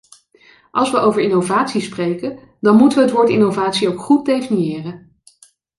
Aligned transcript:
Als 0.71 0.91
wij 0.91 1.01
over 1.01 1.21
innovatie 1.21 1.81
spreken, 1.81 2.39
dan 2.59 2.75
moeten 2.75 2.97
we 2.97 3.03
het 3.03 3.13
woord 3.13 3.29
innovatie 3.29 3.87
ook 3.89 3.99
goed 3.99 4.25
definiëren. 4.25 5.19